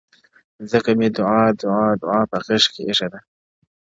•ځكه 0.71 0.91
مي 0.99 1.07
دعا؛ 1.17 1.43
دعا؛ 1.61 1.87
دعا 2.01 2.19
په 2.31 2.37
غېږ 2.45 2.63
كي 2.73 2.81
ايښې 2.87 3.07
ده؛ 3.11 3.19